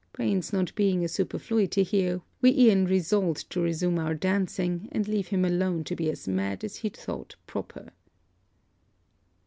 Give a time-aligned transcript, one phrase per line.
[0.13, 5.27] Brains not being a superfluity here, we e'en resolved to resume our dancing, and leave
[5.27, 7.91] him alone to be as mad as he thought proper.